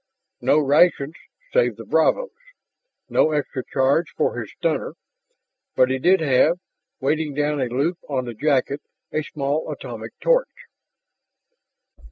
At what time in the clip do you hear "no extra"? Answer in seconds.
3.07-3.61